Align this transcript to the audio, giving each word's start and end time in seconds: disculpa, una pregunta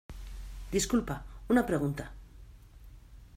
disculpa, 0.75 1.21
una 1.49 1.63
pregunta 1.67 2.11